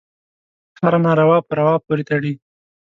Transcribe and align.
هره 0.79 0.99
ناروا 1.05 1.37
په 1.47 1.51
روا 1.59 1.75
پورې 1.85 2.03
تړي. 2.09 2.33